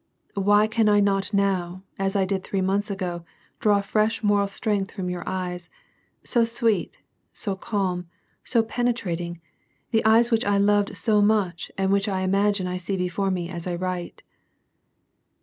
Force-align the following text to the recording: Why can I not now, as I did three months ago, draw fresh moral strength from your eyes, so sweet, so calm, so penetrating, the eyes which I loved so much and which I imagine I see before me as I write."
Why 0.33 0.65
can 0.65 0.89
I 0.89 0.99
not 0.99 1.31
now, 1.31 1.83
as 1.99 2.15
I 2.15 2.25
did 2.25 2.43
three 2.43 2.59
months 2.59 2.89
ago, 2.89 3.23
draw 3.59 3.81
fresh 3.81 4.23
moral 4.23 4.47
strength 4.47 4.89
from 4.95 5.11
your 5.11 5.21
eyes, 5.27 5.69
so 6.23 6.43
sweet, 6.43 6.97
so 7.33 7.55
calm, 7.55 8.07
so 8.43 8.63
penetrating, 8.63 9.41
the 9.91 10.03
eyes 10.03 10.31
which 10.31 10.43
I 10.43 10.57
loved 10.57 10.97
so 10.97 11.21
much 11.21 11.71
and 11.77 11.91
which 11.91 12.07
I 12.07 12.21
imagine 12.21 12.65
I 12.65 12.77
see 12.77 12.97
before 12.97 13.29
me 13.29 13.47
as 13.47 13.67
I 13.67 13.75
write." 13.75 14.23